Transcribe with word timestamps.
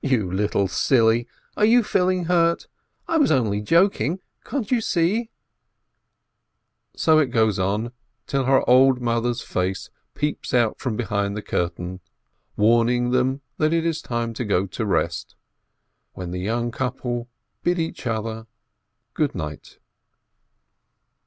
"You 0.00 0.32
little 0.32 0.66
silly, 0.66 1.28
are 1.58 1.64
you 1.66 1.82
feeling 1.82 2.24
hurt? 2.24 2.68
I 3.06 3.18
was 3.18 3.30
only 3.30 3.60
joking, 3.60 4.18
can't 4.42 4.70
you 4.70 4.80
see?" 4.80 5.28
So 6.96 7.18
it 7.18 7.26
goes 7.26 7.58
on, 7.58 7.92
till 8.26 8.46
the 8.46 8.62
old 8.64 9.02
mother's 9.02 9.42
face 9.42 9.90
peeps 10.14 10.54
out 10.54 10.78
from 10.78 10.96
behind 10.96 11.36
the 11.36 11.42
curtain, 11.42 12.00
warning 12.56 13.10
them 13.10 13.42
that 13.58 13.74
it 13.74 13.84
is 13.84 14.00
time 14.00 14.32
to 14.32 14.44
go 14.46 14.64
to 14.68 14.86
rest, 14.86 15.36
when 16.14 16.30
the 16.30 16.40
young 16.40 16.70
couple 16.70 17.28
bid 17.62 17.78
each 17.78 18.06
other 18.06 18.46
good 19.12 19.34
night. 19.34 19.76